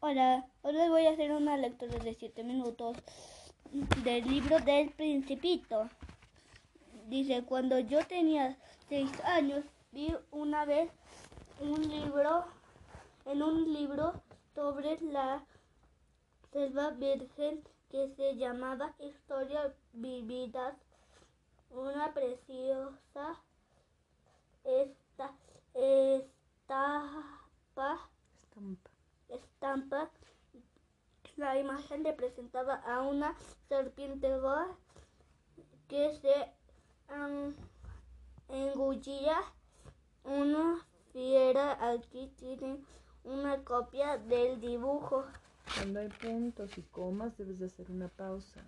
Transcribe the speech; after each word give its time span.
Hola, 0.00 0.46
hoy 0.62 0.74
les 0.74 0.88
voy 0.90 1.06
a 1.06 1.10
hacer 1.10 1.32
una 1.32 1.56
lectura 1.56 1.98
de 1.98 2.14
7 2.14 2.44
minutos 2.44 2.96
del 4.04 4.28
libro 4.28 4.60
del 4.60 4.90
Principito. 4.90 5.90
Dice, 7.08 7.42
cuando 7.44 7.80
yo 7.80 8.06
tenía 8.06 8.56
6 8.90 9.10
años, 9.24 9.64
vi 9.90 10.14
una 10.30 10.64
vez 10.66 10.88
un 11.58 11.88
libro, 11.88 12.44
en 13.24 13.42
un 13.42 13.72
libro 13.72 14.22
sobre 14.54 15.00
la 15.00 15.44
selva 16.52 16.90
virgen 16.90 17.64
que 17.90 18.08
se 18.14 18.36
llamaba 18.36 18.94
Historia 19.00 19.74
Vividas, 19.94 20.76
una 21.70 22.14
preciosa 22.14 23.42
esta, 24.62 25.32
estampa, 25.74 27.18
estampa. 29.28 30.10
La 31.36 31.58
imagen 31.58 32.04
representaba 32.04 32.74
a 32.74 33.02
una 33.02 33.36
serpiente 33.68 34.36
boa 34.38 34.76
que 35.86 36.12
se 36.14 36.52
um, 37.14 37.54
engullía 38.48 39.38
una 40.24 40.84
fiera. 41.12 41.90
Aquí 41.90 42.32
tienen 42.36 42.84
una 43.24 43.62
copia 43.64 44.18
del 44.18 44.60
dibujo. 44.60 45.24
Cuando 45.74 46.00
hay 46.00 46.08
puntos 46.08 46.76
y 46.78 46.82
comas 46.82 47.36
debes 47.36 47.58
de 47.58 47.66
hacer 47.66 47.90
una 47.90 48.08
pausa. 48.08 48.60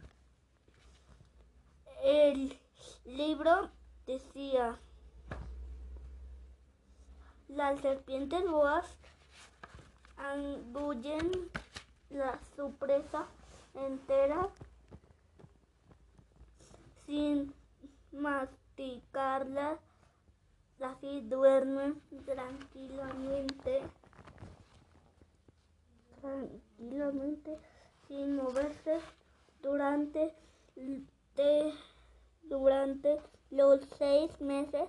El 2.03 2.59
libro 3.05 3.71
decía, 4.07 4.79
las 7.49 7.81
serpientes 7.81 8.43
boas 8.49 9.00
angullen 10.29 11.31
la 12.11 12.39
su 12.55 12.73
presa 12.75 13.27
entera 13.75 14.49
sin 17.07 17.53
masticarla, 18.13 19.79
así 20.81 21.21
duermen 21.23 22.01
tranquilamente, 22.25 23.83
tranquilamente, 26.21 27.59
sin 28.07 28.37
moverse 28.37 29.01
durante, 29.63 30.35
durante 32.43 33.21
los 33.51 33.81
seis 33.99 34.41
meses 34.41 34.89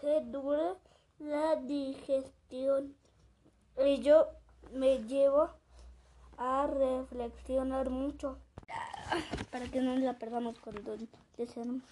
que 0.00 0.20
dure 0.22 0.74
la 1.18 1.56
digestión. 1.56 3.01
Ello 3.76 4.28
me 4.72 4.98
llevo 5.04 5.50
a 6.38 6.66
reflexionar 6.66 7.90
mucho 7.90 8.38
para 9.50 9.66
que 9.66 9.80
no 9.80 9.96
la 9.96 10.18
perdamos 10.18 10.58
cuando 10.58 10.96
deseamos. 11.36 11.82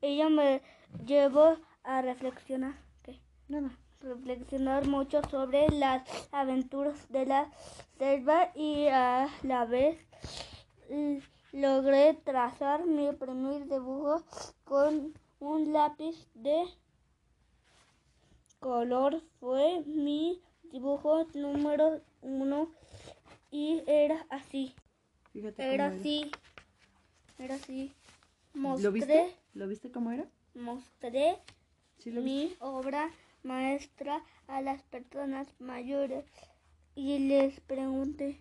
Ella 0.00 0.28
me 0.28 0.62
llevó 1.04 1.56
a 1.82 2.02
reflexionar, 2.02 2.74
¿qué? 3.02 3.20
Nada, 3.48 3.70
reflexionar 4.00 4.86
mucho 4.86 5.20
sobre 5.30 5.68
las 5.70 6.02
aventuras 6.32 7.08
de 7.10 7.26
la 7.26 7.50
selva 7.98 8.50
y 8.54 8.86
a 8.88 9.28
la 9.42 9.64
vez 9.64 9.98
logré 11.52 12.14
trazar 12.14 12.86
mi 12.86 13.12
primer 13.12 13.68
dibujo 13.68 14.22
con 14.64 15.14
un 15.40 15.72
lápiz 15.72 16.28
de 16.34 16.64
color. 18.66 19.22
Fue 19.38 19.82
mi 19.86 20.42
dibujo 20.72 21.24
número 21.34 22.00
uno 22.20 22.68
y 23.52 23.82
era 23.86 24.26
así. 24.28 24.74
Fíjate 25.32 25.72
Era 25.72 25.88
cómo 25.88 26.00
así. 26.00 26.30
Era 27.38 27.54
así. 27.54 27.92
¿Lo 28.54 28.60
Mostré, 28.60 28.90
viste? 28.90 29.36
¿Lo 29.54 29.68
viste 29.68 29.90
cómo 29.92 30.10
era? 30.10 30.26
mostré 30.54 31.38
Sí, 31.98 32.10
lo 32.10 32.22
viste. 32.22 32.48
mi 32.48 32.56
obra 32.58 33.10
maestra 33.44 34.24
a 34.48 34.60
las 34.62 34.82
personas 34.82 35.46
mayores 35.60 36.24
y 36.96 37.18
les 37.20 37.60
pregunté 37.60 38.40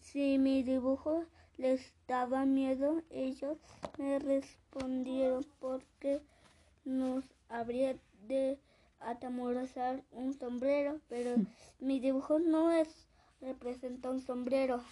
si 0.00 0.36
mi 0.38 0.62
dibujo 0.62 1.24
les 1.56 1.80
daba 2.06 2.44
miedo. 2.44 3.02
Ellos 3.08 3.56
me 3.96 4.18
respondieron 4.18 5.46
porque 5.60 6.20
nos 6.84 7.24
habría 7.48 7.96
de 8.26 8.58
atemorizar 9.00 10.02
un 10.12 10.34
sombrero, 10.34 11.00
pero 11.08 11.36
mi 11.80 12.00
dibujo 12.00 12.38
no 12.38 12.70
es 12.70 12.88
representa 13.40 14.10
un 14.10 14.20
sombrero, 14.20 14.82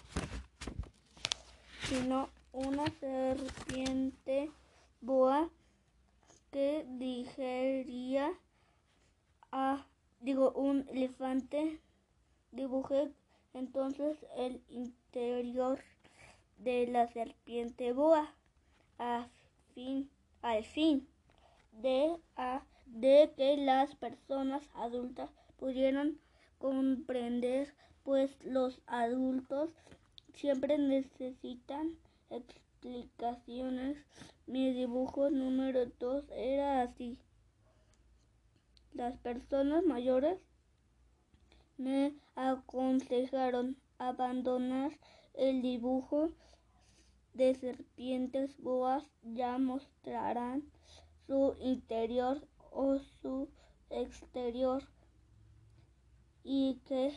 sino 1.89 2.29
una 2.53 2.85
serpiente 2.99 4.49
boa 5.01 5.49
que 6.51 6.85
digería 6.97 8.31
a, 9.51 9.85
digo, 10.21 10.51
un 10.51 10.87
elefante. 10.89 11.79
Dibujé 12.51 13.11
entonces 13.53 14.17
el 14.37 14.61
interior 14.69 15.79
de 16.57 16.87
la 16.87 17.07
serpiente 17.07 17.91
boa 17.93 18.33
a 18.97 19.27
fin, 19.75 20.09
al 20.41 20.63
fin 20.63 21.07
de, 21.73 22.15
a- 22.35 22.63
de 22.87 23.31
que 23.35 23.57
las 23.57 23.95
personas 23.95 24.63
adultas 24.73 25.29
pudieran 25.57 26.19
comprender, 26.57 27.73
pues 28.03 28.31
los 28.43 28.81
adultos 28.87 29.71
siempre 30.33 30.77
necesitan 30.77 31.97
explicaciones. 32.29 33.97
Mi 34.45 34.71
dibujo 34.73 35.29
número 35.29 35.85
2 35.99 36.25
era 36.31 36.81
así. 36.81 37.17
Las 38.93 39.17
personas 39.17 39.83
mayores 39.83 40.39
me 41.77 42.15
aconsejaron 42.35 43.77
abandonar 43.99 44.97
el 45.33 45.61
dibujo 45.61 46.31
de 47.33 47.53
serpientes 47.53 48.57
boas, 48.57 49.03
ya 49.21 49.57
mostrarán 49.59 50.63
su 51.27 51.55
interior 51.59 52.47
o 52.77 52.99
su 52.99 53.49
exterior 53.89 54.83
y 56.43 56.79
que 56.87 57.11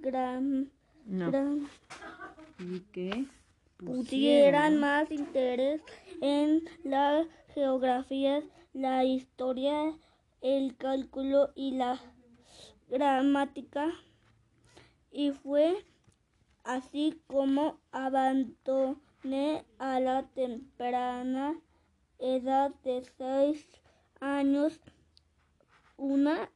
gran, 0.00 0.72
No. 1.04 1.30
gran 1.30 1.68
¿Y 2.58 2.80
pusieran 3.76 4.80
más 4.80 5.10
interés 5.10 5.82
en 6.22 6.64
la 6.82 7.26
geografía, 7.54 8.42
la 8.72 9.04
historia, 9.04 9.98
el 10.40 10.76
cálculo 10.78 11.50
y 11.54 11.72
la 11.72 12.00
gramática. 12.88 13.92
Y 15.10 15.32
fue 15.32 15.84
así 16.64 17.20
como 17.26 17.78
abandoné 17.92 19.66
a 19.78 20.00
la 20.00 20.26
temprana 20.34 21.60
edad 22.18 22.74
de 22.82 23.04
seis 23.18 23.68
años 24.20 24.80
una 25.96 26.50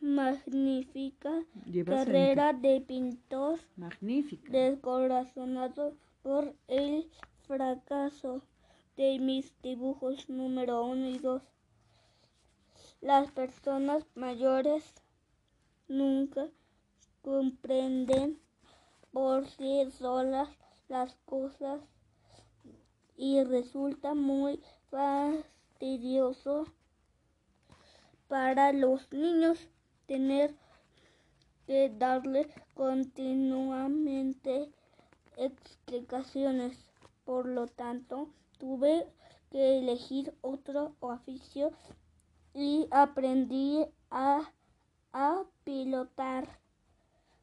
magnífica 0.00 1.44
carrera 1.84 2.52
de 2.52 2.80
pintor 2.80 3.58
Magnífica. 3.76 4.52
descorazonado 4.52 5.96
por 6.22 6.54
el 6.68 7.10
fracaso 7.46 8.42
de 8.96 9.18
mis 9.18 9.52
dibujos 9.62 10.28
número 10.28 10.84
uno 10.84 11.08
y 11.08 11.18
dos. 11.18 11.42
Las 13.00 13.30
personas 13.30 14.06
mayores 14.14 14.94
nunca 15.88 16.48
comprenden 17.22 18.38
por 19.12 19.46
sí 19.46 19.90
solas 19.90 20.48
las 20.88 21.14
cosas 21.24 21.80
y 23.16 23.42
resulta 23.44 24.14
muy 24.14 24.60
fastidioso 24.90 26.66
para 28.28 28.72
los 28.72 29.12
niños 29.12 29.68
tener 30.06 30.54
que 31.66 31.90
darle 31.90 32.48
continuamente 32.74 34.70
explicaciones. 35.36 36.78
Por 37.24 37.46
lo 37.46 37.66
tanto, 37.66 38.28
tuve 38.58 39.06
que 39.50 39.78
elegir 39.78 40.34
otro 40.42 40.94
oficio 41.00 41.72
y 42.54 42.86
aprendí 42.90 43.86
a, 44.10 44.52
a 45.12 45.44
pilotar 45.64 46.46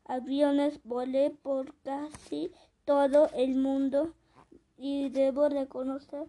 aviones. 0.06 0.80
Volé 0.83 1.31
por 1.31 1.75
casi 1.81 2.51
todo 2.85 3.30
el 3.33 3.56
mundo 3.56 4.13
y 4.77 5.09
debo 5.09 5.50
reconocer 5.50 6.27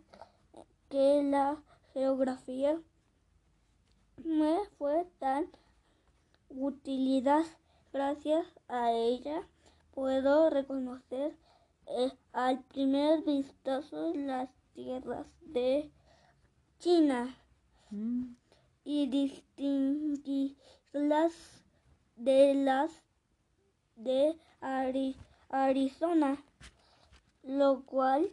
que 0.88 1.22
la 1.22 1.62
geografía 1.92 2.80
me 4.24 4.58
fue 4.78 5.06
tan 5.18 5.50
vidas. 6.50 7.46
Gracias 7.92 8.46
a 8.68 8.92
ella 8.92 9.42
puedo 9.92 10.50
reconocer 10.50 11.36
eh, 11.86 12.10
al 12.32 12.62
primer 12.64 13.22
vistazo 13.22 14.12
las 14.14 14.48
tierras 14.74 15.26
de 15.42 15.90
China 16.78 17.36
Mm, 17.90 18.34
y 18.84 19.06
distinguirlas 19.06 21.32
de 22.16 22.54
las 22.54 23.02
de 23.94 24.36
Ari- 24.60 25.16
Arizona, 25.50 26.42
lo 27.44 27.84
cual 27.84 28.28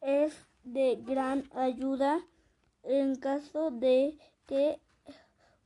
es 0.00 0.34
de 0.64 0.96
gran 0.96 1.48
ayuda 1.54 2.20
en 2.82 3.14
caso 3.16 3.70
de 3.70 4.18
que 4.46 4.80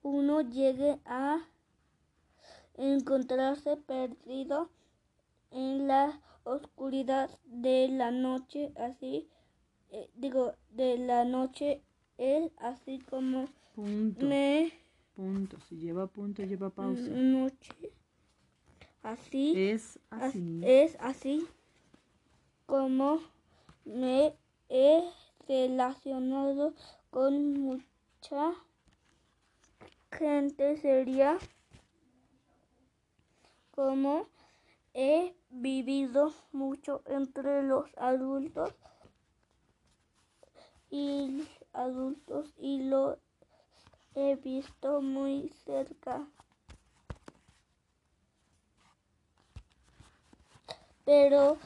uno 0.09 0.41
llegue 0.43 0.99
a 1.05 1.39
encontrarse 2.75 3.77
perdido 3.77 4.71
en 5.51 5.89
la 5.89 6.21
oscuridad 6.45 7.31
de 7.45 7.89
la 7.89 8.11
noche, 8.11 8.73
así 8.77 9.29
eh, 9.91 10.09
digo 10.15 10.55
de 10.71 10.99
la 10.99 11.25
noche 11.25 11.83
es 12.19 12.51
así 12.59 12.99
como 13.11 13.47
Punto. 13.75 14.27
me 14.27 14.73
Punto. 15.15 15.59
Si 15.69 15.77
lleva 15.77 16.07
punto, 16.07 16.43
lleva 16.45 16.71
pausa. 16.71 17.11
noche 17.11 17.93
así 19.03 19.55
Es 19.57 19.99
as- 20.11 20.23
así. 20.31 20.61
es 20.63 20.97
así 21.01 21.47
como 22.67 23.21
me 23.85 24.35
he 24.69 25.03
relacionado 25.49 26.75
con 27.11 27.55
mucha 27.55 28.53
gente 30.11 30.77
seria 30.79 31.39
como 33.71 34.27
he 34.95 35.35
vivido 35.51 36.33
mucho 36.53 37.03
entre 37.07 37.63
los 37.63 37.91
adultos 37.97 38.75
y 40.91 41.47
adultos 41.73 42.53
y 42.59 42.83
lo 42.83 43.19
he 44.15 44.35
visto 44.37 45.01
muy 45.01 45.51
cerca. 45.65 46.27
Pero 51.05 51.57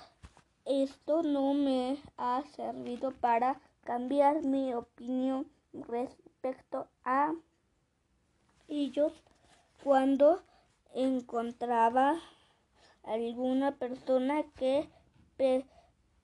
esto 0.64 1.22
no 1.22 1.54
me 1.54 1.98
ha 2.16 2.42
servido 2.54 3.10
para 3.10 3.60
cambiar 3.84 4.44
mi 4.44 4.74
opinión 4.74 5.50
respecto 5.72 6.86
a 7.04 7.32
ellos 8.72 9.12
cuando 9.84 10.42
encontraba 10.94 12.18
alguna 13.02 13.72
persona 13.76 14.44
que 14.56 14.88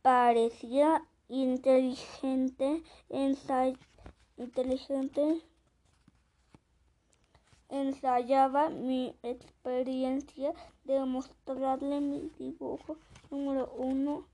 parecía 0.01 1.05
inteligente, 1.29 2.83
inteligente, 4.37 5.43
ensayaba 7.69 8.71
mi 8.71 9.15
experiencia 9.23 10.55
de 10.85 11.05
mostrarle 11.05 12.01
mi 12.01 12.31
dibujo 12.39 12.97
número 13.31 13.71
uno, 13.77 14.27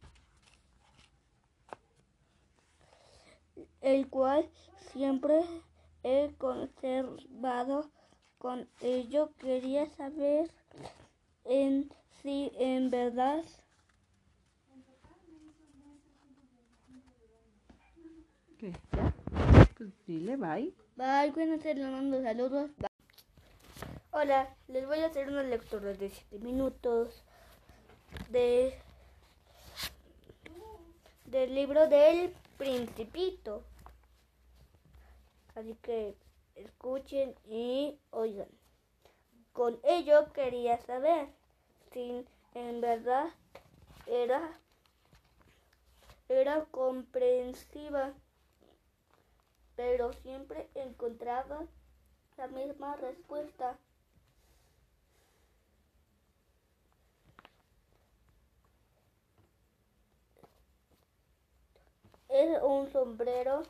el 3.80 4.08
cual 4.08 4.48
siempre 4.92 5.42
he 6.04 6.32
conservado. 6.38 7.90
Con 8.44 8.68
ello 8.82 9.30
quería 9.38 9.88
saber 9.88 10.50
en 11.46 11.90
si 12.20 12.52
en 12.58 12.90
verdad 12.90 13.42
¿Qué? 18.58 18.70
Pues 19.78 19.90
dile, 20.06 20.36
bye. 20.36 20.74
Bye, 20.94 21.32
cuídense, 21.32 21.74
les 21.74 21.90
mando 21.90 22.22
saludos. 22.22 22.70
Bye. 22.76 22.88
Hola, 24.10 24.54
les 24.68 24.86
voy 24.86 24.98
a 24.98 25.06
hacer 25.06 25.28
una 25.28 25.42
lectura 25.42 25.94
de 25.94 26.10
7 26.10 26.38
minutos 26.40 27.24
de 28.28 28.78
del 31.24 31.54
libro 31.54 31.88
del 31.88 32.34
Principito. 32.58 33.64
Así 35.54 35.74
que 35.80 36.14
escuchen 36.54 37.34
y 37.46 37.98
oigan. 38.10 38.48
Con 39.52 39.78
ello 39.84 40.32
quería 40.32 40.78
saber 40.78 41.28
si 41.92 42.26
en 42.54 42.80
verdad 42.80 43.26
era 44.06 44.58
era 46.28 46.64
comprensiva 46.66 48.14
pero 49.76 50.12
siempre 50.12 50.68
encontraba 50.74 51.66
la 52.36 52.46
misma 52.48 52.96
respuesta. 52.96 53.78
Es 62.28 62.60
un 62.62 62.90
sombrero 62.90 63.62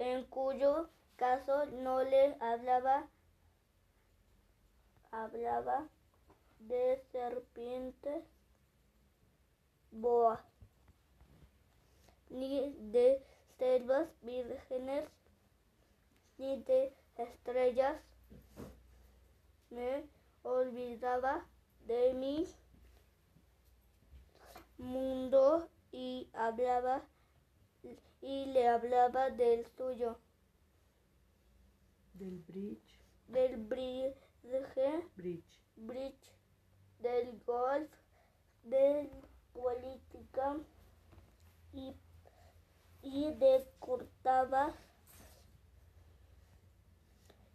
en 0.00 0.24
cuyo 0.24 0.90
caso 1.16 1.66
no 1.66 2.02
le 2.02 2.36
hablaba 2.40 3.08
hablaba 5.12 5.88
de 6.58 7.02
serpientes 7.12 8.24
boa 9.90 10.44
ni 12.30 12.74
de 12.78 13.22
selvas 13.58 14.08
vírgenes, 14.22 15.08
ni 16.38 16.62
de 16.62 16.94
estrellas. 17.16 18.00
Me 19.68 20.08
olvidaba 20.42 21.44
de 21.86 22.14
mi 22.14 22.46
mundo 24.78 25.68
y 25.92 26.30
hablaba 26.32 27.02
y 28.20 28.46
le 28.46 28.68
hablaba 28.68 29.30
del 29.30 29.66
suyo, 29.66 30.18
Del 32.14 32.38
bridge. 32.46 33.00
del 33.28 33.56
bridge, 33.56 34.16
Bridge. 35.16 35.60
bridge, 35.76 36.32
del 37.00 37.40
golf, 37.44 37.90
de 38.64 39.10
política 39.52 40.56
y 41.72 41.94
y 43.02 43.32
de 43.34 43.66
cortaba 43.78 44.74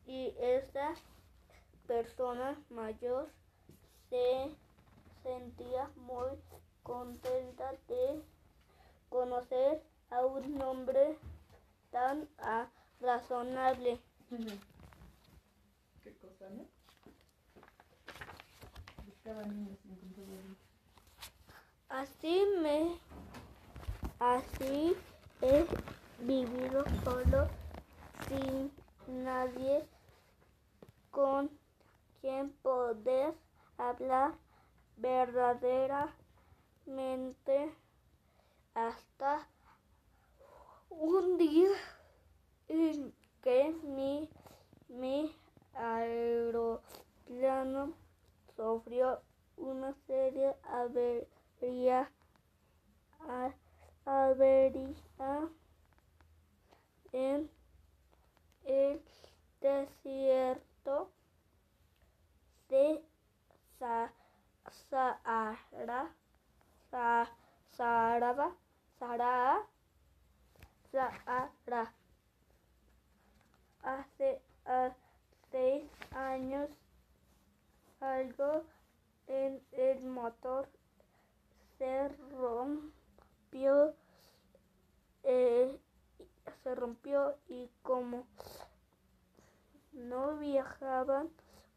y 0.07 0.33
esa 0.39 0.95
persona 1.87 2.59
mayor 2.69 3.29
se 4.09 4.55
sentía 5.23 5.89
muy 5.95 6.29
contenta 6.83 7.73
de 7.87 8.23
conocer 9.09 9.83
a 10.09 10.25
un 10.25 10.61
hombre 10.61 11.17
tan 11.91 12.27
ah, 12.39 12.67
razonable. 12.99 13.99
Así 21.89 22.45
me 22.61 22.99
así 24.19 24.95
he 25.41 25.65
vivido 26.19 26.85
solo 27.03 27.47
sin 28.27 28.71
nadie 29.07 29.87
con 31.11 31.49
quien 32.21 32.51
poder 32.61 33.33
hablar 33.77 34.33
verdaderamente 34.97 37.73
hasta 38.73 39.47
un 40.89 41.37
día 41.37 41.69
en 42.67 43.13
que 43.41 43.73
mi, 43.83 44.29
mi 44.89 45.35
aeroplano 45.75 46.83
sufrió 48.55 49.21
una 49.57 49.93
seria 50.07 50.55
avería 50.63 52.11
avería 54.05 54.93
en 57.11 57.49
el 58.65 59.01
desierto 59.61 61.09
de 62.69 63.03
Sa- 63.79 64.11
Sahara, 64.89 66.13
Sa- 66.91 67.29
Sahara, 67.71 68.55
Sahara, 68.99 69.67
Sahara. 70.95 71.93
Hace 73.83 74.41
ah, 74.65 74.95
seis 75.51 75.83
años 76.11 76.69
algo 77.99 78.63
en 79.27 79.61
el 79.73 80.05
motor 80.05 80.69
se 81.77 82.07
rompió, 82.39 83.93
eh, 85.23 85.77
se 86.63 86.75
rompió 86.75 87.35
y 87.49 87.69
como 87.83 88.25
no 89.91 90.37
viajaban 90.37 91.29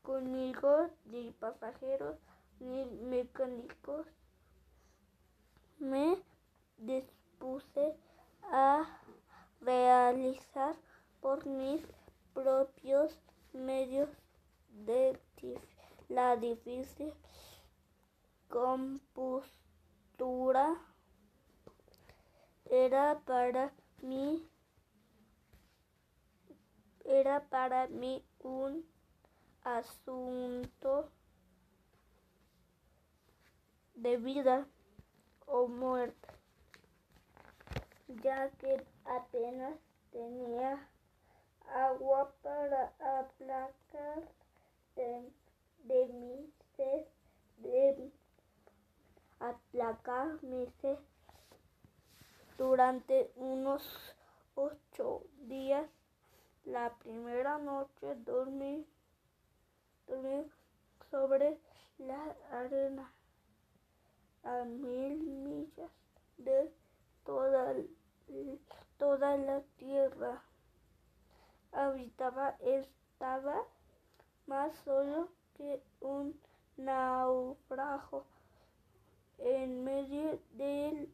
conmigo 0.03 0.91
ni 1.07 1.33
pasajeros 1.33 2.17
ni 2.61 2.85
mecánicos, 2.85 4.07
me 5.81 6.23
dispuse 6.79 7.97
a 8.53 8.87
realizar 9.61 10.77
por 11.21 11.45
mis 11.47 11.83
propios 12.35 13.19
medios 13.53 14.09
de 14.87 15.19
la 16.09 16.37
difícil 16.37 17.13
compostura 18.49 19.17
era 22.71 23.19
para 23.25 23.73
mí 24.03 24.49
era 27.05 27.41
para 27.49 27.89
mí 27.89 28.23
un 28.41 28.85
asunto 29.63 31.11
de 33.95 34.17
vida 34.19 34.67
o 35.47 35.67
muerte, 35.67 36.29
ya 38.09 38.51
que 38.59 38.85
apenas 39.05 39.79
tenía 40.11 40.89
agua 41.75 42.33
para 42.43 42.93
aplacar 42.99 44.23
de, 44.97 46.49
sed, 46.77 47.05
de 47.59 48.11
aplacar 49.41 50.43
mi 50.43 50.67
sed. 50.81 50.99
Durante 52.57 53.31
unos 53.37 54.17
ocho 54.57 55.23
días, 55.47 55.89
la 56.65 56.93
primera 56.99 57.59
noche 57.59 58.17
dormí, 58.25 58.85
dormí 60.09 60.51
sobre 61.11 61.59
la 61.99 62.37
arena 62.51 63.13
a 64.43 64.65
mil 64.65 65.19
millas 65.21 65.91
de 66.37 66.73
toda, 67.25 67.75
toda 68.99 69.37
la 69.37 69.63
tierra. 69.77 70.43
Habitaba, 71.73 72.57
estaba 72.61 73.63
más 74.47 74.75
solo 74.85 75.29
que 75.57 75.83
un 76.01 76.41
naufrago 76.77 78.25
en 79.39 79.85
medio 79.85 80.39
del 80.53 81.13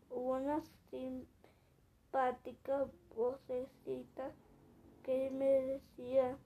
una 0.09 0.63
simpática 0.89 2.87
vocecita 3.15 4.31
que 5.03 5.29
me 5.29 5.45
decía 5.45 6.37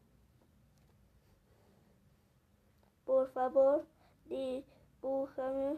por 3.08 3.32
favor 3.32 3.86
dibújame 4.26 5.78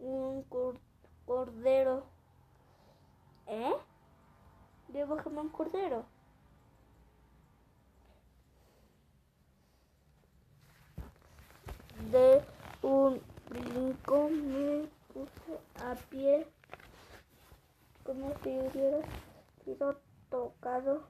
un 0.00 0.44
cordero. 1.24 2.02
¿Eh? 3.46 3.72
Dibújame 4.88 5.40
un 5.42 5.48
cordero. 5.50 6.04
De 12.10 12.42
un 12.82 13.20
brinco 13.48 14.28
me 14.28 14.88
puse 15.12 15.60
a 15.84 15.94
pie 16.10 16.46
como 18.04 18.32
si 18.42 18.58
hubiera 18.58 19.02
sido 19.64 19.96
tocado 20.30 21.04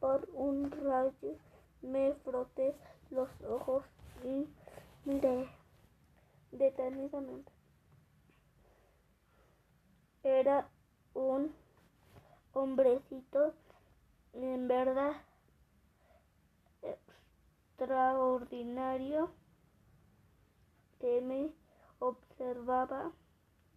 por 0.00 0.28
un 0.34 0.70
rayo. 0.70 1.34
Me 1.80 2.12
froté 2.24 2.74
los 3.10 3.30
ojos 3.48 3.84
miré 5.04 5.48
detenidamente. 6.52 7.52
Era 10.22 10.68
un 11.14 11.52
hombrecito 12.52 13.54
en 14.32 14.68
verdad 14.68 15.16
extraordinario 16.82 19.32
que 21.00 21.20
me 21.22 21.52
observaba 21.98 23.10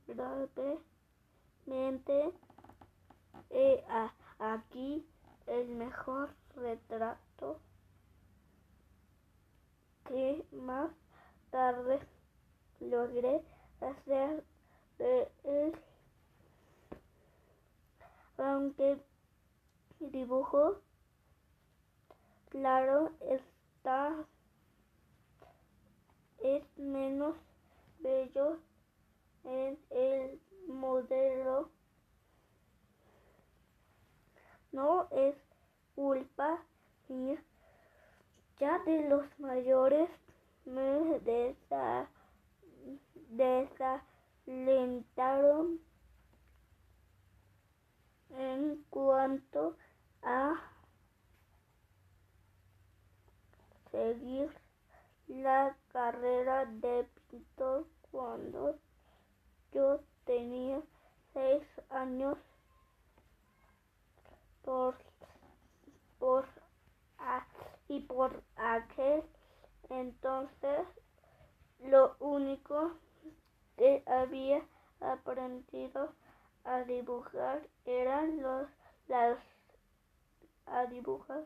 gravemente. 0.07 0.83
He 3.49 3.83
aquí 4.39 5.05
el 5.47 5.69
mejor 5.69 6.35
retrato 6.55 7.59
que 10.05 10.45
más 10.51 10.91
tarde 11.51 11.99
logré 12.79 13.41
hacer 13.81 14.43
de 14.97 15.31
él. 15.43 15.75
Aunque 18.37 18.99
dibujo 19.99 20.81
claro 22.49 23.11
está 23.21 24.25
es 26.43 26.63
menos 26.77 27.35
bello 27.99 28.59
en 29.45 29.79
el 29.89 30.41
modelo. 30.67 31.69
No 34.71 35.07
es 35.11 35.35
culpa 35.95 36.63
mía, 37.07 37.41
ya 38.63 38.79
de 38.85 39.09
los 39.09 39.25
mayores 39.39 40.09
me 40.63 41.19
desa 41.19 42.07
desalentaron 43.31 45.81
en 48.29 48.81
cuanto 48.89 49.75
a 50.21 50.53
seguir 53.91 54.49
la 55.27 55.75
carrera 55.91 56.65
de 56.65 57.05
pintor 57.29 57.85
cuando 58.11 58.79
yo 59.73 59.99
tenía 60.23 60.81
seis 61.33 61.63
años 61.89 62.37
por, 64.63 64.95
por 66.17 66.45
y 67.93 67.99
por 68.01 68.43
aquel 68.55 69.23
entonces 69.89 70.87
lo 71.79 72.15
único 72.19 72.93
que 73.77 74.03
había 74.07 74.61
aprendido 74.99 76.13
a 76.63 76.83
dibujar 76.83 77.61
eran 77.85 78.41
los 78.41 78.67
las 79.07 79.37
a 80.65 80.85
dibujar 80.85 81.45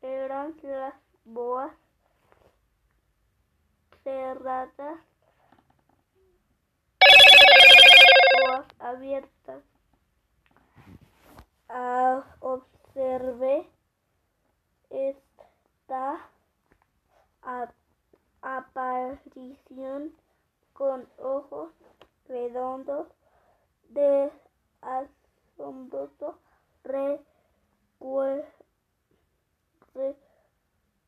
eran 0.00 0.56
las 0.62 0.94
boas 1.24 1.72
cerradas 4.04 4.98
boas 8.40 8.66
abiertas. 8.78 9.62
Ah, 11.68 12.24
observé 12.40 13.68
esta 15.82 16.30
aparición 18.40 20.14
con 20.72 21.08
ojos 21.18 21.70
redondos 22.28 23.08
de 23.90 24.30
asombroso 24.80 26.38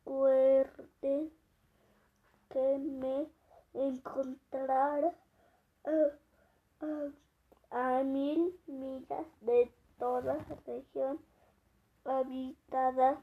recuerden 0.05 1.33
que 2.51 2.79
me 2.79 3.27
encontrara 3.75 5.15
a, 7.71 8.03
mil 8.03 8.61
millas 8.67 9.27
de 9.41 9.73
toda 9.99 10.37
región 10.67 11.21
habitada. 12.05 13.21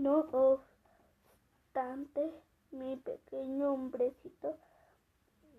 No 0.00 0.20
obstante, 0.32 2.32
mi 2.70 2.96
pequeño 2.96 3.74
hombrecito 3.74 4.56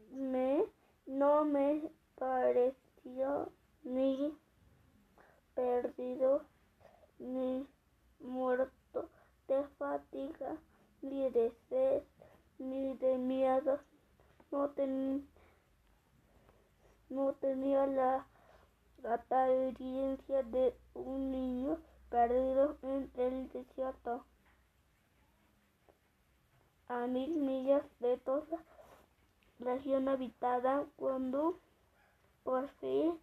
me, 0.10 0.66
no 1.06 1.46
me 1.46 1.92
pareció 2.16 3.52
ni 3.84 4.36
perdido 5.54 6.44
ni 7.20 7.68
muerto 8.20 9.12
de 9.48 9.64
fatiga 9.78 10.58
ni 11.04 11.30
de 11.30 11.54
sed 11.70 12.02
ni 12.58 12.96
de 12.96 13.20
miedo. 13.20 13.80
No, 14.50 14.74
no 17.10 17.34
tenía 17.34 17.86
la 17.86 18.26
apariencia 19.04 20.42
de 20.42 20.76
un 20.96 21.32
niño 21.32 21.78
perdido 22.12 22.78
en 22.84 23.10
el 23.16 23.50
desierto 23.54 24.26
a 26.90 27.08
mil 27.08 27.32
millas 27.38 27.84
de 28.02 28.18
toda 28.18 28.60
región 29.60 30.10
habitada 30.10 30.86
cuando 30.98 31.58
por 32.44 32.68
fin 32.80 33.18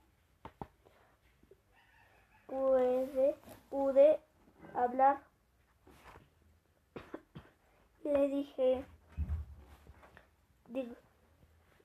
pude, 2.46 4.20
hablar. 4.74 5.20
Le 8.04 8.28
dije, 8.28 8.84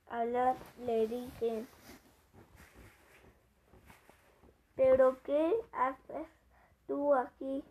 hablar, 0.09 0.55
le 0.85 1.07
dije, 1.07 1.65
pero 4.75 5.21
¿qué 5.23 5.53
haces 5.73 6.42
tú 6.87 7.13
aquí? 7.13 7.63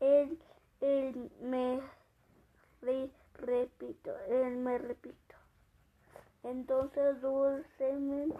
Él, 0.00 0.38
él 0.80 1.30
me 1.40 1.80
repito, 3.34 4.16
él 4.28 4.56
me 4.56 4.78
repito. 4.78 5.36
Entonces 6.42 7.20
dulcemente, 7.20 8.38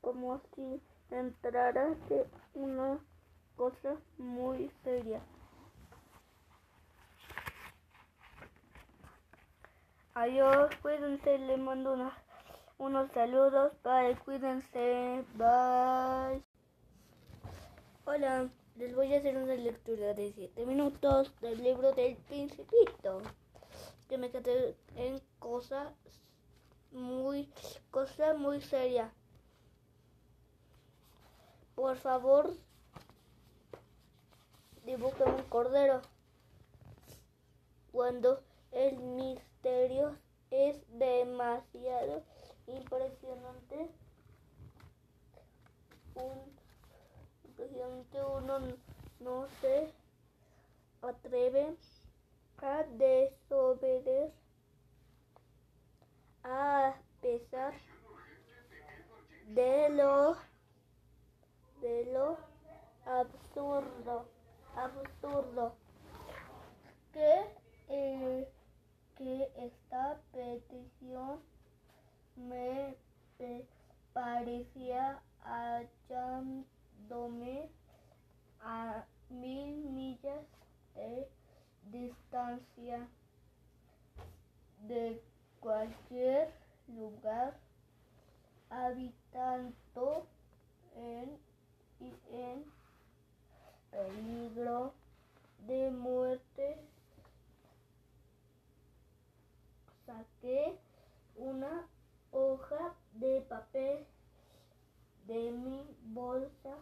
como 0.00 0.40
si 0.54 0.80
entrara 1.10 1.90
de 2.08 2.26
una 2.54 2.98
cosa 3.56 3.96
muy 4.16 4.70
seria. 4.84 5.20
Adiós, 10.14 10.74
cuídense, 10.82 11.38
le 11.38 11.56
mando 11.58 12.10
unos 12.78 13.10
saludos, 13.12 13.72
bye, 13.84 14.16
cuídense, 14.24 15.24
bye. 15.34 16.47
Hola, 18.10 18.48
les 18.76 18.94
voy 18.96 19.12
a 19.12 19.18
hacer 19.18 19.36
una 19.36 19.54
lectura 19.54 20.14
de 20.14 20.32
7 20.32 20.64
minutos 20.64 21.30
del 21.42 21.62
libro 21.62 21.92
del 21.92 22.16
Principito 22.16 23.20
que 24.08 24.16
me 24.16 24.30
quedé 24.30 24.78
en 24.96 25.20
cosas 25.38 25.92
muy, 26.90 27.52
cosa 27.90 28.32
muy 28.32 28.62
seria. 28.62 29.12
Por 31.74 31.98
favor, 31.98 32.56
dibuje 34.86 35.22
un 35.24 35.42
cordero. 35.42 36.00
Cuando 37.92 38.42
el 38.72 38.96
misterio 39.00 40.16
es 40.50 40.80
demasiado 40.98 42.22
impresionante, 42.68 43.90
un, 46.14 46.57
uno 48.38 48.76
no 49.20 49.46
se 49.60 49.92
atreve 51.02 51.76
a 52.62 52.82
desobedecer 52.84 54.32
a 56.44 56.94
pesar 57.20 57.74
de 59.48 59.88
lo 59.90 60.36
de 61.80 62.04
lo 62.12 62.38
absurdo 63.06 64.28
absurdo 64.74 65.74
que 67.12 67.44
eh, 67.88 68.48
que 69.16 69.50
esta 69.56 70.20
petición 70.32 71.40
me 72.36 72.96
parecía 74.12 75.22
hallándome 76.98 77.70
a 78.60 79.04
mil 79.30 79.76
millas 79.90 80.44
de 80.94 81.28
distancia 81.90 83.08
de 84.86 85.22
cualquier 85.60 86.52
lugar 86.88 87.58
habitando 88.70 90.26
en, 90.96 91.38
en 92.30 92.64
peligro 93.90 94.92
de 95.66 95.90
muerte. 95.90 96.78
Saqué 100.06 100.78
una 101.36 101.86
hoja 102.32 102.94
de 103.14 103.42
papel 103.42 104.06
de 105.28 105.50
mi 105.50 105.84
bolsa. 106.04 106.74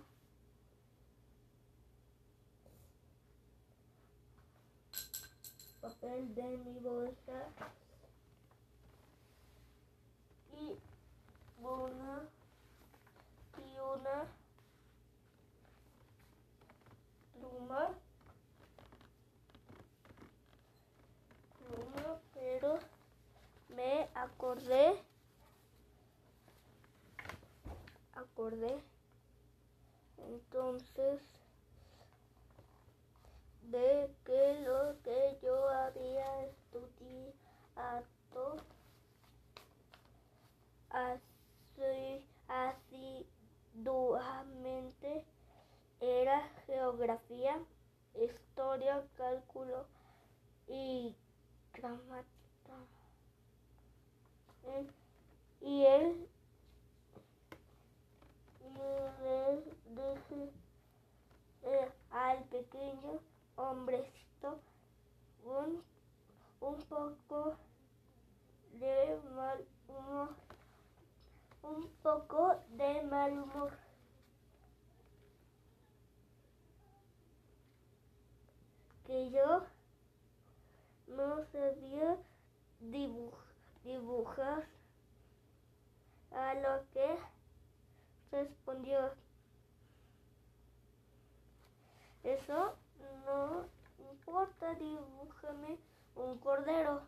Papel 5.81 6.33
de 6.35 6.57
mi 6.59 6.79
bolsa. 6.79 7.49
Y 10.57 10.79
una 11.61 12.23
y 13.59 13.79
una 13.79 14.17
pluma. 17.35 17.89
Pluma 21.59 22.21
pero 22.33 22.79
me 23.71 24.09
acordé 24.15 25.03
acordé 28.37 28.77
entonces 30.29 31.23
de 33.63 34.15
que 34.27 34.61
lo 34.61 34.95
que 35.03 35.39
yo 35.43 35.71
había 35.71 36.45
estudiado 36.45 38.05
así, 40.91 42.27
asiduamente 42.49 45.25
era 46.01 46.47
geografía, 46.67 47.59
historia, 48.15 49.03
cálculo 49.17 49.87
y 50.69 51.17
gramática. 51.73 52.27
Y 55.61 55.85
él, 55.85 56.29
y 58.63 58.85
él 59.27 59.77
dije 59.91 60.51
eh, 61.63 61.93
al 62.11 62.46
pequeño 62.57 63.21
hombrecito 63.57 64.59
un, 65.45 65.83
un 66.61 66.83
poco 66.85 67.57
de 68.73 69.21
mal 69.35 69.67
humor. 69.89 70.35
Un 71.63 71.91
poco 72.03 72.57
de 72.71 73.03
mal 73.03 73.33
humor. 73.33 73.73
Que 79.05 79.31
yo 79.31 79.65
no 81.09 81.45
sabía 81.53 82.17
dibujar 82.81 84.67
a 86.31 86.55
lo 86.55 86.89
que 86.91 87.19
respondió. 88.33 89.26
Eso 92.27 92.75
no 93.25 93.67
importa, 94.11 94.75
dibújame 94.75 95.79
un 96.17 96.39
cordero. 96.39 97.03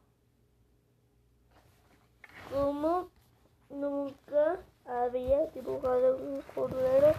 Como 2.53 3.11
nunca 3.69 4.61
había 4.87 5.47
dibujado 5.47 6.19
un 6.19 6.41
cordero. 6.55 7.15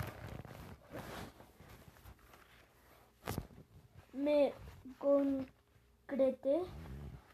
Me 4.14 4.54
concreté 4.98 6.62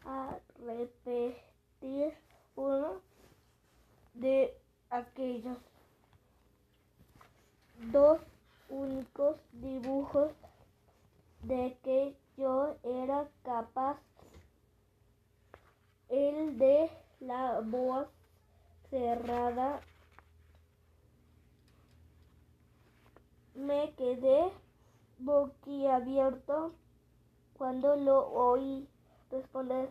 a 0.04 0.36
repetir 0.66 2.12
uno 2.56 3.00
de 4.14 4.52
aquellos 4.90 5.58
dos 7.92 8.18
únicos 8.68 9.36
dibujos 9.52 10.32
de 11.46 11.78
que 11.84 12.16
yo 12.36 12.76
era 12.82 13.28
capaz. 13.44 13.98
El 16.08 16.58
de 16.58 16.90
la 17.20 17.60
voz 17.60 18.08
cerrada. 18.90 19.80
Me 23.54 23.92
quedé 23.94 24.52
boquiabierto 25.18 26.72
cuando 27.54 27.96
lo 27.96 28.28
oí 28.28 28.88
responder. 29.30 29.90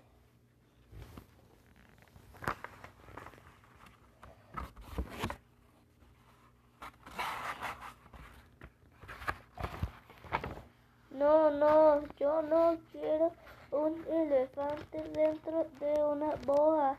No, 11.12 11.50
no, 11.50 12.04
no 12.42 12.78
quiero 12.92 13.32
un 13.72 14.04
elefante 14.08 15.04
dentro 15.14 15.66
de 15.80 16.04
una 16.04 16.36
boa. 16.46 16.98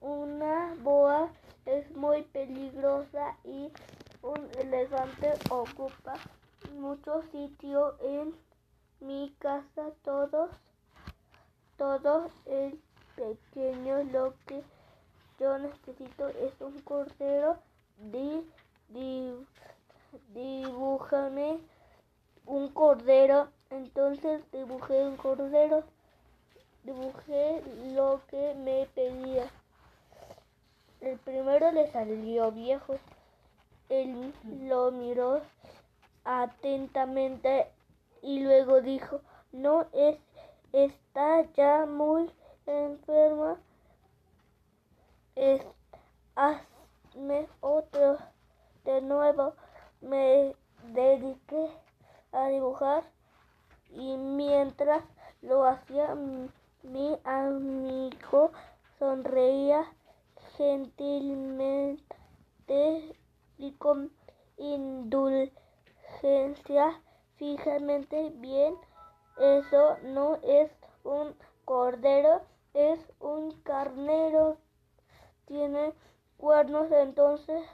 Una 0.00 0.74
boa 0.82 1.30
es 1.66 1.90
muy 1.94 2.22
peligrosa 2.22 3.36
y 3.44 3.70
un 4.22 4.48
elefante 4.58 5.34
ocupa 5.50 6.14
mucho 6.78 7.22
sitio 7.32 7.96
en 8.00 8.34
mi 9.00 9.34
casa. 9.38 9.90
Todos, 10.04 10.50
todo 11.76 12.30
el 12.46 12.80
pequeño 13.16 14.02
lo 14.04 14.34
que 14.46 14.62
yo 15.38 15.58
necesito 15.58 16.28
es 16.28 16.60
un 16.60 16.78
cordero. 16.80 17.58
Di, 17.98 18.46
di, 18.88 19.34
dibújame 20.32 21.58
un 22.46 22.68
cordero. 22.68 23.48
Entonces 23.70 24.42
dibujé 24.50 25.04
un 25.06 25.16
cordero. 25.16 25.84
Dibujé 26.82 27.62
lo 27.94 28.20
que 28.26 28.54
me 28.54 28.86
pedía. 28.94 29.48
El 31.00 31.18
primero 31.18 31.70
le 31.70 31.90
salió 31.92 32.50
viejo. 32.50 32.96
Él 33.88 34.34
lo 34.62 34.90
miró 34.90 35.40
atentamente 36.24 37.70
y 38.22 38.40
luego 38.40 38.80
dijo, 38.80 39.20
no 39.52 39.86
es, 39.92 40.18
está 40.72 41.42
ya 41.52 41.86
muy 41.86 42.28
enferma. 42.66 43.56
Es, 45.36 45.64
hazme 46.34 47.48
otro 47.60 48.18
de 48.84 49.00
nuevo. 49.00 49.54
Me 50.00 50.56
dediqué 50.92 51.70
a 52.32 52.48
dibujar 52.48 53.04
y 53.92 54.16
mientras 54.16 55.04
lo 55.42 55.64
hacía 55.64 56.16
mi 56.82 57.18
amigo 57.24 58.52
sonreía 58.98 59.84
gentilmente 60.56 62.06
y 63.58 63.72
con 63.72 64.10
indulgencia 64.56 67.02
fijamente 67.36 68.30
bien. 68.36 68.74
Eso 69.38 69.98
no 70.02 70.36
es 70.42 70.70
un 71.04 71.36
cordero, 71.64 72.42
es 72.74 73.00
un 73.20 73.52
carnero. 73.62 74.58
Tiene 75.46 75.94
cuernos, 76.36 76.92
entonces 76.92 77.64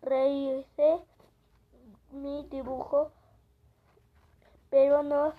rehice 0.00 1.02
mi 2.10 2.44
dibujo 2.44 3.10
pero 4.70 5.02
no 5.02 5.32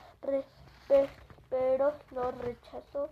pero 1.49 1.93
lo 2.11 2.31
rechazó 2.31 3.09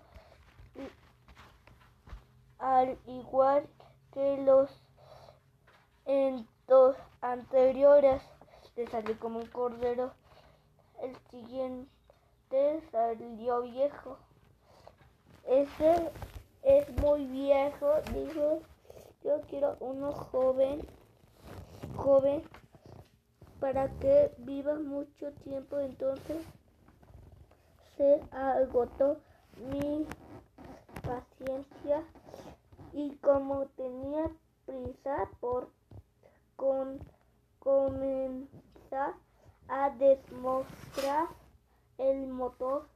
al 2.60 2.98
igual 3.06 3.68
que 4.14 4.38
los 4.38 4.70
en 6.06 6.48
dos 6.68 6.96
anteriores. 7.22 8.22
Le 8.76 8.88
salió 8.88 9.18
como 9.20 9.40
un 9.40 9.48
cordero. 9.48 10.12
El 11.02 11.16
siguiente 11.30 12.82
salió 12.92 13.62
viejo. 13.62 14.18
Ese 15.46 16.12
es 16.64 16.90
muy 16.98 17.26
viejo 17.28 17.94
dijo 18.12 18.62
yo 19.24 19.40
quiero 19.50 19.78
uno 19.80 20.12
joven 20.12 20.82
joven 21.96 22.44
para 23.66 23.90
que 23.98 24.32
viva 24.38 24.76
mucho 24.76 25.32
tiempo. 25.44 25.80
Entonces 25.80 26.38
se 27.98 28.22
agotó 28.32 29.18
mi 29.72 30.06
paciencia 31.02 32.04
y 32.94 33.16
como 33.16 33.66
tenía 33.70 34.30
prisa 34.68 35.28
por 35.40 35.70
comenzar 37.58 39.16
a 39.68 39.90
demostrar 39.90 41.30
el 41.98 42.28
motor, 42.28 42.88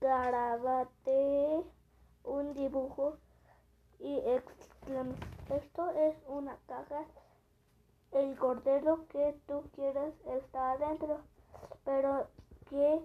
garabateé 0.00 1.62
un 2.24 2.52
dibujo 2.52 3.16
y 4.00 4.18
exclamé, 4.26 5.14
esto 5.50 5.88
es 5.92 6.16
una 6.26 6.56
caja 6.66 7.04
el 8.12 8.36
cordero 8.36 9.06
que 9.08 9.38
tú 9.46 9.62
quieras 9.74 10.12
está 10.26 10.72
adentro, 10.72 11.20
pero 11.84 12.28
que 12.68 13.00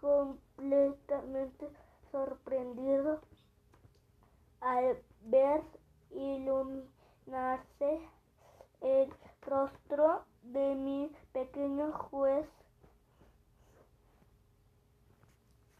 completamente 0.00 1.68
sorprendido 2.10 3.20
al 4.60 4.98
ver 5.22 5.62
iluminarse 6.10 8.00
el 8.80 9.14
rostro 9.42 10.24
de 10.42 10.74
mi 10.74 11.12
pequeño 11.32 11.92
juez. 11.92 12.46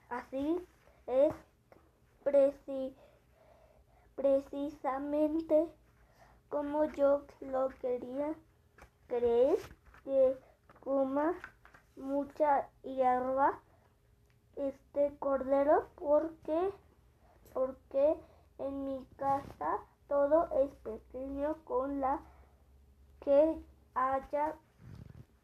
Así 0.09 0.67
es 1.07 1.35
precisamente 4.15 5.69
como 6.49 6.85
yo 6.85 7.23
lo 7.41 7.69
quería 7.81 8.35
crees 9.11 9.61
que 10.05 10.39
coma 10.79 11.35
mucha 11.97 12.69
hierba 12.85 13.59
este 14.55 15.17
cordero 15.19 15.89
porque 15.97 16.71
porque 17.53 18.17
en 18.59 18.87
mi 18.87 19.05
casa 19.17 19.79
todo 20.07 20.49
es 20.63 20.71
pequeño 20.77 21.57
con 21.65 22.01
la 22.01 22.21
que 23.21 23.61
haya 23.95 24.55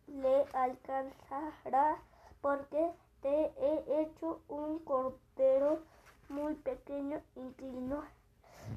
le 0.06 0.44
alcanzará 0.52 1.96
porque 2.40 2.92
te 3.20 3.52
he 3.58 4.00
hecho 4.00 4.40
un 4.48 4.78
cordero 4.78 5.80
muy 6.28 6.54
pequeño 6.54 7.20
inclinó 7.34 8.04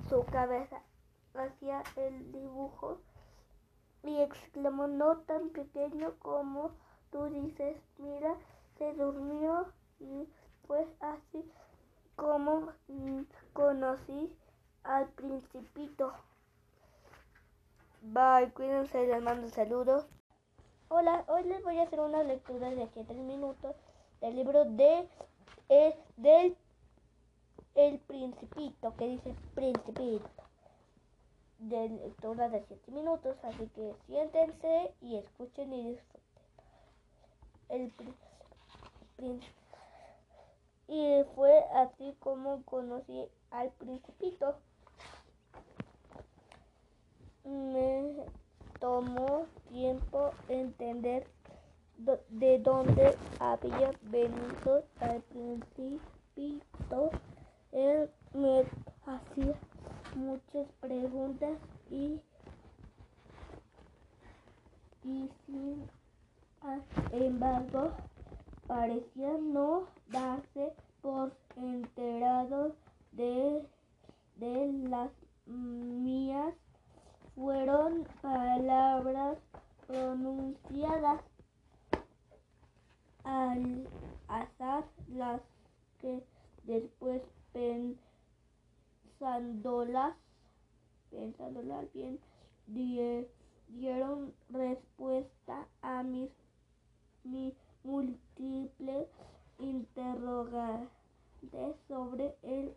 su 0.10 0.26
cabeza 0.26 0.82
hacia 1.36 1.84
el 1.96 2.32
dibujo 2.32 2.98
y 4.04 4.22
exclamó, 4.22 4.88
no 4.88 5.18
tan 5.20 5.50
pequeño 5.50 6.14
como 6.20 6.72
tú 7.12 7.26
dices, 7.26 7.78
mira, 7.98 8.36
se 8.78 8.94
durmió 8.94 9.68
y 10.00 10.28
pues 10.68 10.88
así 11.00 11.44
como 12.16 12.72
conocí 13.54 14.36
al 14.84 15.08
principito. 15.10 16.14
Bye, 18.02 18.52
cuídense, 18.54 19.08
les 19.08 19.22
mando 19.22 19.50
saludos. 19.50 20.08
Hola, 20.88 21.26
hoy 21.28 21.44
les 21.44 21.62
voy 21.64 21.78
a 21.80 21.84
hacer 21.84 22.00
una 22.00 22.24
lectura 22.24 22.70
de 22.70 22.84
aquí 22.84 23.04
tres 23.04 23.20
minutos 23.20 23.76
del 24.22 24.36
libro 24.36 24.66
de 24.66 25.08
eh, 25.70 25.96
del 26.18 26.58
El 27.76 28.00
Principito, 28.00 28.96
que 28.96 29.08
dice 29.08 29.36
Principito 29.54 30.39
de 31.60 31.90
lectura 31.90 32.50
de 32.50 32.64
7 32.68 32.92
minutos, 32.92 33.38
así 33.44 33.68
que 33.76 33.94
siéntense 34.08 34.94
y 35.02 35.18
escuchen 35.18 35.74
y 35.74 35.92
disfruten. 35.92 36.20
El 37.70 37.92
y 40.90 41.24
fue 41.36 41.64
así 41.76 42.16
como 42.20 42.64
conocí 42.64 43.28
al 43.52 43.70
principito. 43.74 44.56
Me 47.44 48.26
tomó 48.80 49.46
entender 50.48 51.28
de 52.30 52.60
dónde 52.60 53.16
había 53.40 53.92
venido 54.02 54.84
al 55.00 55.22
principito. 55.22 57.12
Él 57.72 58.10
me 58.34 58.66
hacía 59.06 59.54
muchas 60.20 60.68
preguntas 60.82 61.58
y, 61.90 62.20
y 65.04 65.30
sin 65.46 65.90
embargo 67.12 67.92
parecía 68.68 69.32
no 69.40 69.88
darse 70.10 70.74
por 71.02 71.32
enterado 71.56 72.76
de, 73.14 73.66
de 74.36 74.74
las 74.90 75.12
mías. 75.46 76.54
Fueron 77.36 78.06
palabras 78.22 79.38
pronunciadas 79.88 81.22
al 83.24 83.88
azar 84.28 84.84
las 85.08 85.42
que 86.02 86.22
después 86.66 87.22
pensándolas 89.20 90.16
pensándolas 91.12 91.92
bien 91.94 92.20
dieron 93.68 94.34
respuesta 94.50 95.68
a 95.82 96.04
mis, 96.04 96.30
múltiples 97.84 99.08
interrogantes 99.60 100.90
sobre 101.88 102.36
el 102.44 102.74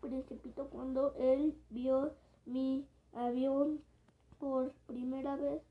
principito 0.00 0.68
cuando 0.68 1.14
él 1.14 1.56
vio 1.70 2.14
mi 2.46 2.86
avión 3.12 3.80
por 4.38 4.72
primera 4.86 5.36
vez. 5.36 5.62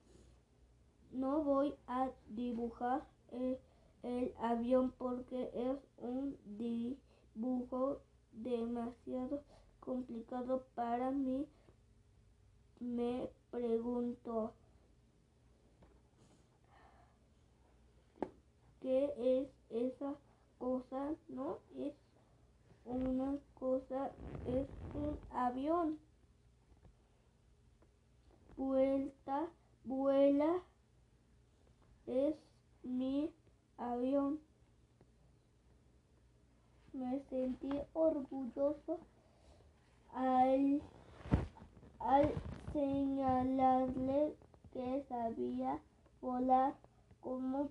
No 1.11 1.43
voy 1.43 1.75
a 1.87 2.09
dibujar 2.29 3.05
el 4.03 4.33
avión 4.39 4.93
porque 4.97 5.51
es 5.53 5.77
un 5.97 6.37
dibujo 6.57 8.01
demasiado 8.31 9.43
complicado 9.89 10.67
para 10.75 11.09
mí. 11.09 11.47
Me 12.79 13.27
pregunto, 13.49 14.53
¿qué 18.81 19.11
es 19.17 19.49
esa 19.71 20.13
cosa? 20.59 21.15
No 21.27 21.57
es 21.75 21.95
una 22.85 23.39
cosa, 23.55 24.11
es 24.45 24.67
un 24.93 25.17
avión. 25.31 25.97
Vuelta, 28.57 29.49
vuela, 29.85 30.61
es 32.05 32.35
mi 32.83 33.33
avión. 33.77 34.39
Me 36.93 37.19
sentí 37.31 37.71
orgulloso 37.93 38.99
al, 40.13 40.81
al 41.99 42.33
señalarle 42.73 44.35
que 44.73 45.05
sabía 45.09 45.79
volar 46.21 46.73
como 47.21 47.69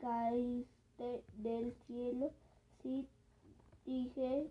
caíste 0.00 1.24
del 1.38 1.74
cielo. 1.86 2.30
Sí, 2.82 3.06
dije 3.84 4.50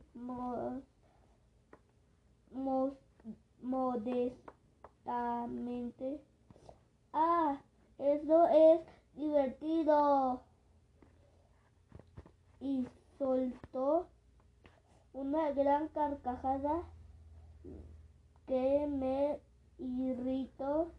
modestamente. 3.62 6.22
Ah, 7.14 7.62
eso 7.98 8.48
es 8.48 8.82
divertido. 9.16 10.42
Y 12.60 12.86
soltó 13.18 14.08
una 15.14 15.52
gran 15.52 15.88
carcajada 15.90 16.84
que 18.48 18.88
me 18.88 19.40
irritó. 19.78 20.92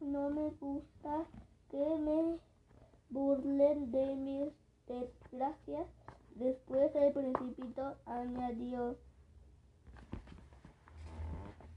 No 0.00 0.30
me 0.30 0.50
gusta 0.50 1.24
que 1.70 1.96
me 1.98 2.38
burlen 3.10 3.90
de 3.92 4.16
mis 4.16 4.52
desgracias. 4.86 5.86
Después 6.34 6.94
el 6.94 7.12
principito 7.12 7.96
añadió, 8.06 8.96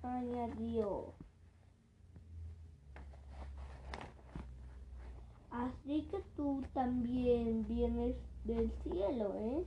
añadió. 0.01 1.13
Así 5.51 6.08
que 6.10 6.19
tú 6.36 6.63
también 6.73 7.67
vienes 7.67 8.15
del 8.43 8.71
cielo, 8.84 9.34
¿eh? 9.36 9.65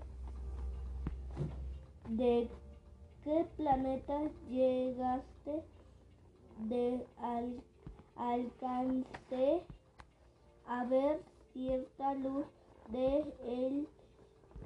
¿De 2.08 2.48
qué 3.22 3.46
planeta 3.58 4.18
llegaste? 4.48 5.62
De 6.66 7.06
al, 7.18 7.62
a 10.66 10.84
ver 10.86 11.22
cierta 11.52 12.14
luz 12.14 12.46
de 12.88 13.18
él 13.44 13.86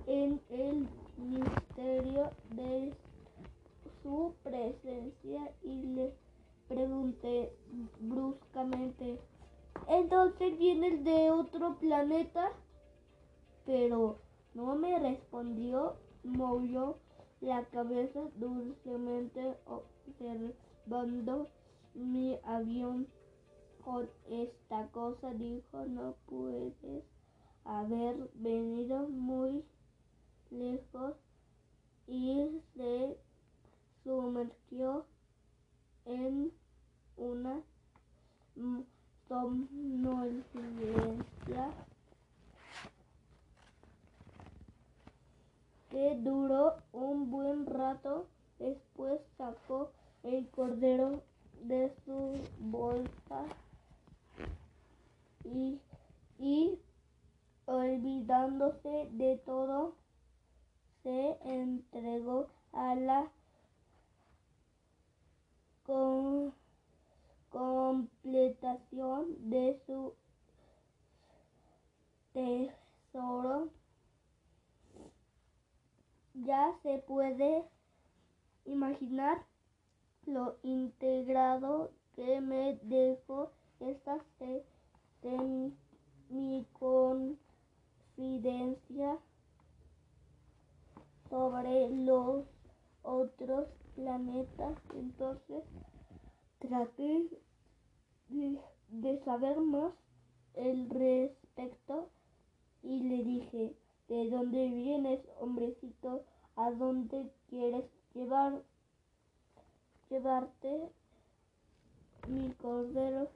en 0.07 0.41
el 0.51 0.89
misterio 1.17 2.31
de 2.51 2.95
su 4.05 4.35
presencia 4.45 5.53
y 5.65 5.83
le 5.83 6.15
pregunté 6.69 7.53
bruscamente, 7.99 9.19
entonces 9.89 10.57
vienes 10.59 11.03
de 11.03 11.33
otro 11.33 11.77
planeta, 11.81 12.53
pero 13.67 14.19
no 14.55 14.77
me 14.77 14.97
respondió, 15.01 15.97
movió 16.23 16.99
la 17.43 17.65
cabeza 17.67 18.21
dulcemente 18.37 19.59
observando 19.67 21.51
mi 21.95 22.39
avión. 22.45 23.09
Con 23.85 24.09
esta 24.29 24.87
cosa, 24.93 25.35
dijo, 25.35 25.85
no 25.87 26.15
puedes 26.27 27.05
haber 27.65 28.31
venido 28.35 29.09
muy 29.09 29.65
lejos. 30.51 31.17
Y 32.07 32.61
se 32.77 33.19
sumergió 34.05 35.05
en 36.05 36.53
una 37.17 37.61
somnolencia 39.29 40.43
que 45.93 46.17
duró 46.17 46.79
un 46.93 47.31
buen 47.31 47.67
rato. 47.67 48.27
Después 48.59 49.21
sacó 49.37 49.93
el 50.23 50.49
cordero 50.49 51.23
de 51.63 51.93
su 52.05 52.41
bolsa 52.59 53.45
y, 55.45 55.79
y 56.39 56.79
olvidándose 57.67 59.09
de 59.13 59.37
todo, 59.45 59.95
se 61.03 61.37
entregó 61.45 62.49
a 62.73 62.95
la 62.95 63.31
completación 67.51 69.37
de 69.51 69.79
su 69.87 70.15
tesoro. 72.33 73.82
Ya 76.35 76.75
se 76.83 76.99
puede 76.99 77.65
imaginar 78.65 79.45
lo 80.27 80.57
integrado 80.63 81.91
que 82.15 82.41
me 82.41 82.79
dejó 82.83 83.51
esta 83.81 84.19
mi 86.29 86.67
confidencia 88.17 89.19
sobre 91.29 91.91
los 91.91 92.47
otros 93.03 93.69
planetas. 93.95 94.79
Entonces 94.95 95.65
traté 96.59 97.29
de, 98.29 99.19
saber 99.25 99.61
más 99.61 99.93
el 100.55 100.89
respecto 100.89 102.11
y 102.83 103.03
le 103.05 103.25
dije, 103.25 103.77
¿de 104.13 104.29
dónde 104.29 104.69
vienes, 104.69 105.21
hombrecito? 105.41 106.23
¿A 106.55 106.71
dónde 106.71 107.33
quieres 107.49 107.87
llevar, 108.13 108.63
llevarte 110.11 110.91
mi 112.29 112.53
cordero? 112.61 113.31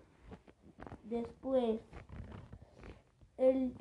Después, 1.05 1.81
el 3.39 3.73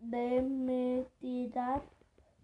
de 0.00 0.42
metida 0.42 1.80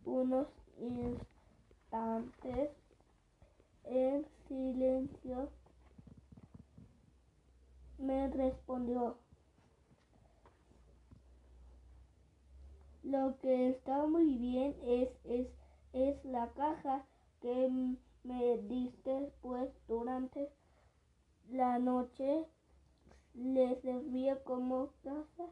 unos 0.04 0.46
instantes 0.78 2.70
en 3.86 4.24
silencio 4.46 5.50
me 7.98 8.28
respondió. 8.28 9.18
Lo 13.10 13.36
que 13.40 13.70
está 13.70 14.06
muy 14.06 14.36
bien 14.36 14.76
es, 14.84 15.08
es, 15.24 15.48
es 15.92 16.24
la 16.24 16.48
caja 16.52 17.04
que 17.40 17.68
me 18.22 18.58
diste, 18.58 19.32
pues 19.42 19.68
durante 19.88 20.48
la 21.50 21.80
noche. 21.80 22.46
Le 23.34 23.80
servía 23.80 24.44
como 24.44 24.90
casa, 25.02 25.46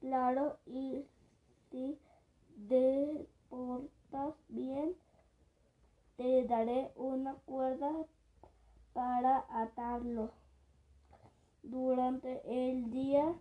claro, 0.00 0.58
y 0.66 1.06
si 1.70 1.98
te 2.68 3.26
portas 3.48 4.34
bien, 4.50 4.94
te 6.18 6.44
daré 6.44 6.90
una 6.94 7.36
cuerda 7.46 7.90
para 8.92 9.46
atarlo. 9.48 10.30
Durante 11.62 12.42
el 12.44 12.90
día 12.90 13.34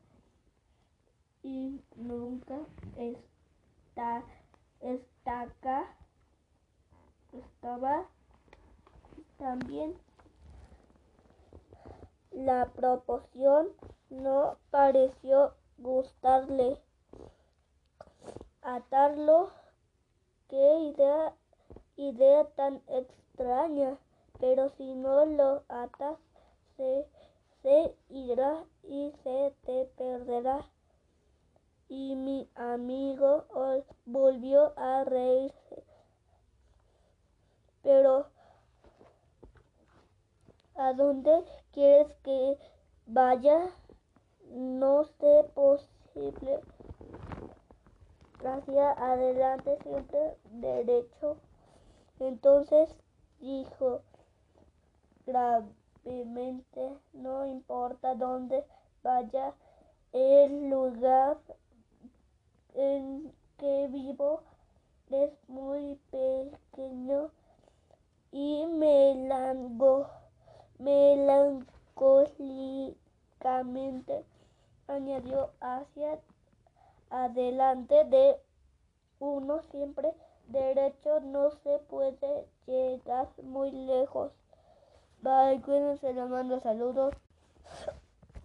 y 1.43 1.81
nunca 1.97 2.59
está 3.97 4.23
estaca 4.79 5.87
estaba 7.33 8.05
también 9.39 9.97
la 12.29 12.67
proporción 12.75 13.69
no 14.11 14.57
pareció 14.69 15.55
gustarle 15.79 16.79
atarlo. 18.61 19.49
Qué 20.47 20.79
idea 20.93 21.33
idea 21.95 22.45
tan 22.55 22.83
extraña 22.87 23.97
pero 24.39 24.69
si 24.69 24.93
no 24.93 25.25
lo 25.25 25.63
atas 25.69 26.19
se, 26.75 27.07
se 27.63 27.95
irá 28.09 28.63